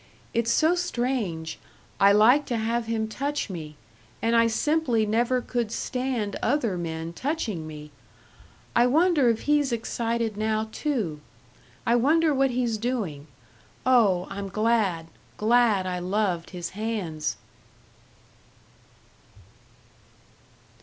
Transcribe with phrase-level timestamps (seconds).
[0.33, 1.59] It's so strange
[1.99, 3.75] I like to have him touch me,
[4.19, 7.91] and I simply never could stand other men touching me!...
[8.75, 11.21] I wonder if he's excited now, too?
[11.85, 13.27] I wonder what he's doing....
[13.85, 15.05] Oh, I'm glad,
[15.37, 17.37] glad I loved his hands!"